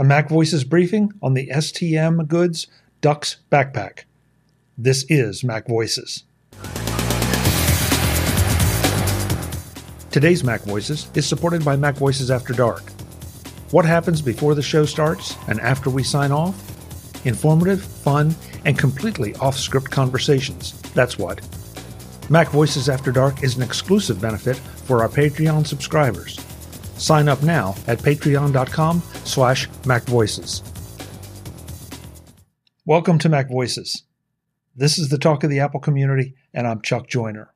[0.00, 2.68] a Mac Voices briefing on the STM Goods
[3.00, 4.04] Dux backpack.
[4.76, 6.22] This is Mac Voices.
[10.12, 12.82] Today's Mac Voices is supported by Mac Voices After Dark.
[13.72, 17.26] What happens before the show starts and after we sign off?
[17.26, 20.80] Informative, fun, and completely off script conversations.
[20.92, 21.40] That's what.
[22.30, 26.38] Mac Voices After Dark is an exclusive benefit for our Patreon subscribers.
[26.98, 30.62] Sign up now at patreon.com slash macvoices.
[32.84, 34.02] Welcome to Mac Voices.
[34.74, 37.52] This is the talk of the Apple community, and I'm Chuck Joiner.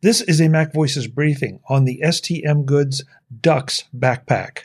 [0.00, 3.04] This is a Mac Voices briefing on the STM Goods
[3.40, 4.64] Dux backpack.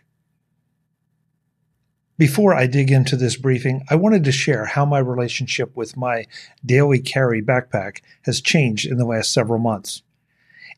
[2.17, 6.25] Before I dig into this briefing, I wanted to share how my relationship with my
[6.65, 10.01] daily carry backpack has changed in the last several months.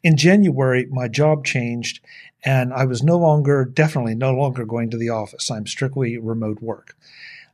[0.03, 1.99] In January, my job changed
[2.45, 5.51] and I was no longer, definitely no longer going to the office.
[5.51, 6.95] I'm strictly remote work.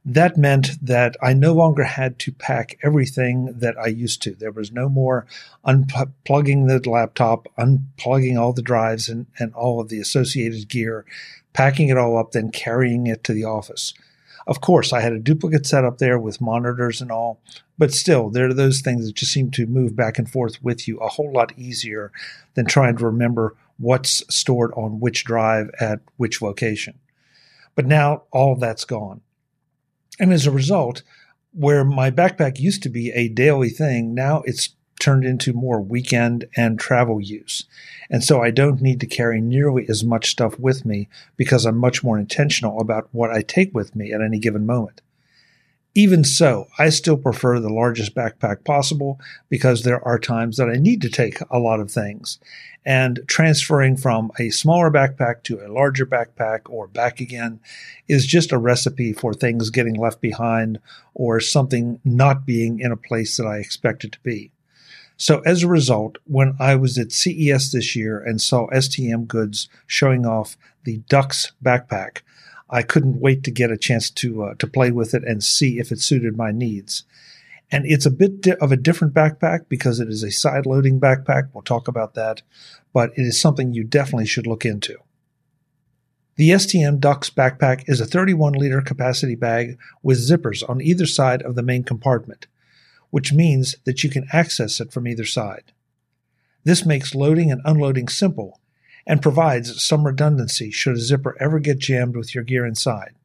[0.07, 4.35] That meant that I no longer had to pack everything that I used to.
[4.35, 5.25] There was no more
[5.65, 11.05] unplugging the laptop, unplugging all the drives and, and all of the associated gear,
[11.53, 13.95] packing it all up, then carrying it to the office.
[14.47, 17.41] Of course, I had a duplicate setup there with monitors and all,
[17.77, 20.87] but still, there are those things that just seem to move back and forth with
[20.87, 22.11] you a whole lot easier
[22.53, 26.99] than trying to remember what's stored on which drive at which location.
[27.73, 29.21] But now all that's gone.
[30.19, 31.01] And as a result,
[31.51, 36.45] where my backpack used to be a daily thing, now it's turned into more weekend
[36.55, 37.65] and travel use.
[38.09, 41.77] And so I don't need to carry nearly as much stuff with me because I'm
[41.77, 45.01] much more intentional about what I take with me at any given moment.
[45.97, 50.75] Even so, I still prefer the largest backpack possible because there are times that I
[50.75, 52.37] need to take a lot of things.
[52.85, 57.61] And transferring from a smaller backpack to a larger backpack or back again
[58.09, 60.79] is just a recipe for things getting left behind
[61.13, 64.51] or something not being in a place that I expect it to be.
[65.17, 69.69] So as a result, when I was at CES this year and saw STM Goods
[69.87, 72.19] showing off the Dux backpack,
[72.69, 75.79] I couldn't wait to get a chance to uh, to play with it and see
[75.79, 77.03] if it suited my needs.
[77.71, 80.99] And it's a bit di- of a different backpack because it is a side loading
[80.99, 81.49] backpack.
[81.53, 82.41] We'll talk about that,
[82.93, 84.97] but it is something you definitely should look into.
[86.37, 91.41] The STM Dux backpack is a 31 liter capacity bag with zippers on either side
[91.41, 92.47] of the main compartment,
[93.15, 95.71] which means that you can access it from either side.
[96.65, 98.59] This makes loading and unloading simple
[99.07, 103.15] and provides some redundancy should a zipper ever get jammed with your gear inside.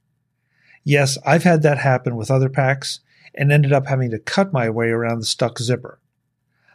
[0.85, 3.01] Yes, I've had that happen with other packs
[3.35, 5.99] and ended up having to cut my way around the stuck zipper.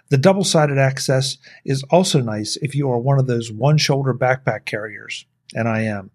[0.09, 4.13] The double sided access is also nice if you are one of those one shoulder
[4.13, 5.25] backpack carriers,
[5.55, 6.11] and I am.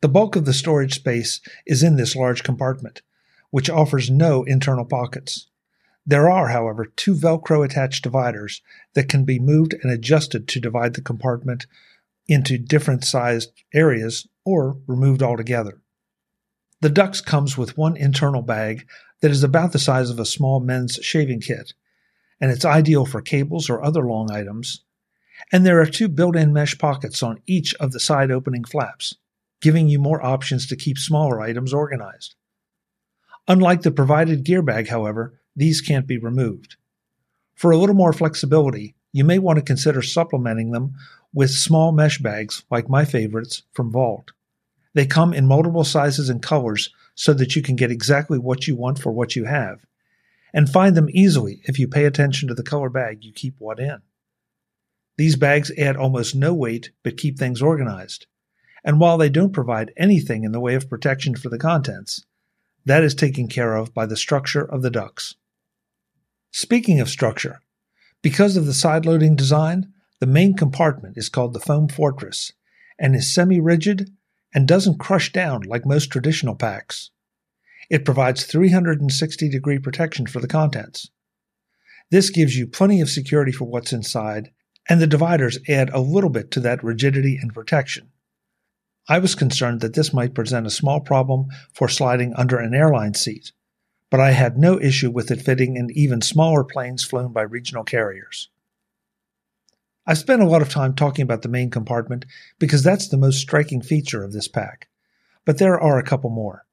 [0.00, 3.02] The bulk of the storage space is in this large compartment,
[3.50, 5.46] which offers no internal pockets.
[6.06, 8.62] There are, however, two Velcro attached dividers
[8.94, 11.66] that can be moved and adjusted to divide the compartment
[12.28, 15.80] into different sized areas or removed altogether.
[16.80, 18.86] The Dux comes with one internal bag
[19.20, 21.72] that is about the size of a small men's shaving kit,
[22.40, 24.84] and it's ideal for cables or other long items.
[25.52, 29.14] And there are two built in mesh pockets on each of the side opening flaps,
[29.60, 32.34] giving you more options to keep smaller items organized.
[33.48, 36.76] Unlike the provided gear bag, however, these can't be removed.
[37.54, 40.94] For a little more flexibility, you may want to consider supplementing them
[41.32, 44.32] with small mesh bags like my favorites from Vaultz.
[44.92, 48.76] They come in multiple sizes and colors so that you can get exactly what you
[48.76, 49.80] want for what you have,
[50.52, 53.80] and find them easily if you pay attention to the color bag you keep what
[53.80, 54.02] in.
[55.16, 58.26] These bags add almost no weight but keep things organized.
[58.84, 62.24] And while they don't provide anything in the way of protection for the contents,
[62.84, 65.34] that is taken care of by the structure of the Dux.
[66.52, 67.60] Speaking of structure,
[68.22, 72.52] because of the side loading design, the main compartment is called the foam fortress
[72.98, 74.10] and is semi rigid
[74.54, 77.10] and doesn't crush down like most traditional packs.
[77.90, 81.10] It provides 360 degree protection for the contents.
[82.10, 84.50] This gives you plenty of security for what's inside,
[84.88, 88.10] and the dividers add a little bit to that rigidity and protection.
[89.08, 93.14] I was concerned that this might present a small problem for sliding under an airline
[93.14, 93.52] seat,
[94.10, 97.84] but I had no issue with it fitting in even smaller planes flown by regional
[97.84, 98.48] carriers.
[100.06, 102.26] I've spent a lot of time talking about the main compartment
[102.58, 104.88] because that's the most striking feature of this pack,
[105.44, 106.64] but there are a couple more.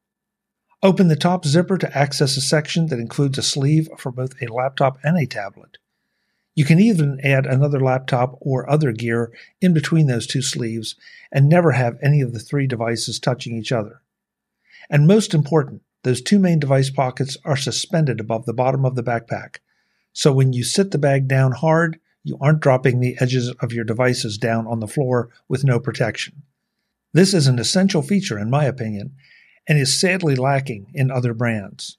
[0.83, 4.53] Open the top zipper to access a section that includes a sleeve for both a
[4.53, 5.77] laptop and a tablet.
[6.55, 10.95] You can even add another laptop or other gear in between those two sleeves
[11.31, 14.01] and never have any of the three devices touching each other.
[14.89, 19.03] And most important, those two main device pockets are suspended above the bottom of the
[19.03, 19.57] backpack.
[20.11, 23.83] So when you sit the bag down hard, you aren't dropping the edges of your
[23.83, 26.43] devices down on the floor with no protection.
[27.13, 29.15] This is an essential feature, in my opinion,
[29.67, 31.97] and is sadly lacking in other brands.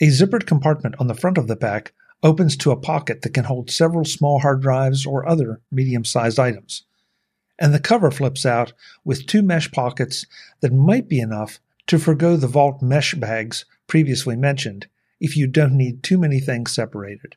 [0.00, 1.92] A zippered compartment on the front of the pack
[2.22, 6.38] opens to a pocket that can hold several small hard drives or other medium sized
[6.38, 6.84] items.
[7.58, 8.72] And the cover flips out
[9.04, 10.26] with two mesh pockets
[10.60, 14.86] that might be enough to forego the Vaultz mesh bags previously mentioned
[15.20, 17.36] if you don't need too many things separated.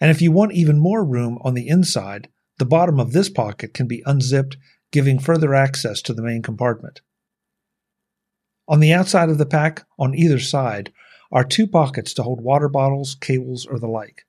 [0.00, 2.28] And if you want even more room on the inside,
[2.58, 4.56] the bottom of this pocket can be unzipped,
[4.92, 7.00] giving further access to the main compartment.
[8.68, 10.92] On the outside of the pack, on either side,
[11.32, 14.26] are two pockets to hold water bottles, cables, or the like.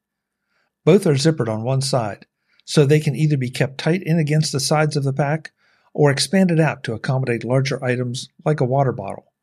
[0.86, 2.26] Both are zippered on one side,
[2.66, 5.52] so they can either be kept tight in against the sides of the pack
[5.94, 9.34] or expanded out to accommodate larger items like a water bottle.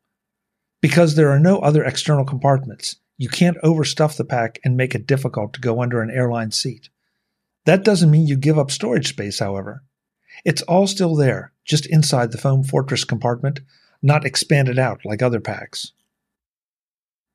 [0.81, 5.07] Because there are no other external compartments, you can't overstuff the pack and make it
[5.07, 6.89] difficult to go under an airline seat.
[7.65, 9.83] That doesn't mean you give up storage space, however.
[10.45, 13.61] It's all still there, just inside the foam fortress compartment,
[14.01, 15.93] not expanded out like other packs.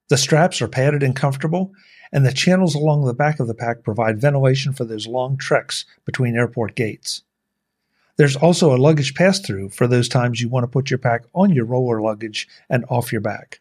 [0.09, 1.73] The straps are padded and comfortable,
[2.13, 5.85] and the channels along the back of the pack provide ventilation for those long treks
[6.05, 7.23] between airport gates.
[8.17, 11.23] There's also a luggage pass through for those times you want to put your pack
[11.35, 13.61] on your roller luggage and off your back.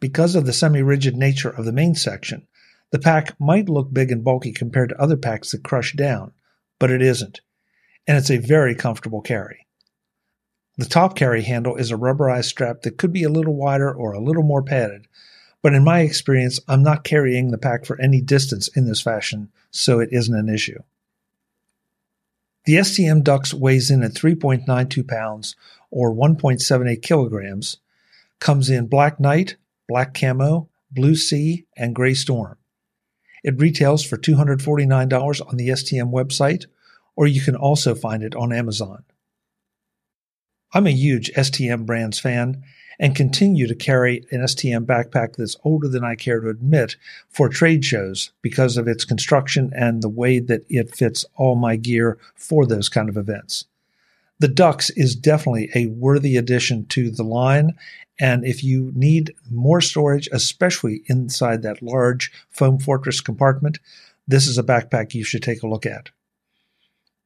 [0.00, 2.46] Because of the semi rigid nature of the main section,
[2.90, 6.32] the pack might look big and bulky compared to other packs that crush down,
[6.78, 7.40] but it isn't,
[8.06, 9.66] and it's a very comfortable carry.
[10.76, 14.12] The top carry handle is a rubberized strap that could be a little wider or
[14.12, 15.06] a little more padded,
[15.62, 19.50] but in my experience, I'm not carrying the pack for any distance in this fashion,
[19.70, 20.80] so it isn't an issue.
[22.64, 25.54] The STM Dux weighs in at 3.92 pounds
[25.90, 27.76] or 1.78 kilograms,
[28.40, 29.56] comes in Black night,
[29.86, 32.56] Black Camo, Blue Sea, and Gray Storm.
[33.42, 36.64] It retails for $249 on the STM website,
[37.14, 39.04] or you can also find it on Amazon.
[40.72, 42.64] I'm a huge STM brands fan
[42.98, 46.96] and continue to carry an STM backpack that's older than I care to admit
[47.28, 51.76] for trade shows because of its construction and the way that it fits all my
[51.76, 53.66] gear for those kind of events.
[54.40, 57.76] The Dux is definitely a worthy addition to the line.
[58.18, 63.78] And if you need more storage, especially inside that large foam fortress compartment,
[64.26, 66.10] this is a backpack you should take a look at.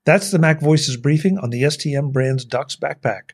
[0.05, 3.33] That's the Mac Voices briefing on the STM brand's Dux backpack.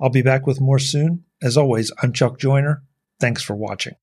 [0.00, 1.24] I'll be back with more soon.
[1.44, 2.82] As always, I'm Chuck Joiner.
[3.20, 3.96] Thanks for watching.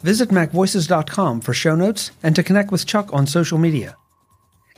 [0.00, 3.94] Visit MacVoices.com for show notes and to connect with Chuck on social media.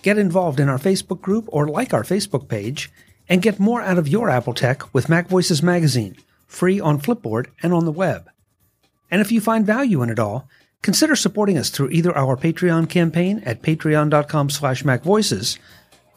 [0.03, 2.91] Get involved in our Facebook group or like our Facebook page,
[3.29, 6.17] and get more out of your Apple tech with MacVoices Magazine,
[6.47, 8.29] free on Flipboard and on the web.
[9.11, 10.49] And if you find value in it all,
[10.83, 15.57] consider supporting us through either our Patreon campaign at patreon.com slash macvoices